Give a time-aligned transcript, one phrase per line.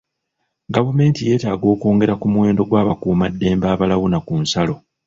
[0.75, 4.75] Gavumenti yeetaaga okwongera ku muwendo gw'abakuumaddembe abalawuna ku nsalo.